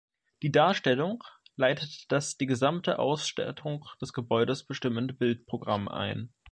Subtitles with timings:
[0.41, 1.23] Die Darstellung
[1.57, 6.33] leitet das die gesamte Ausstattung des Gebäudes bestimmende Bildprogramm ein.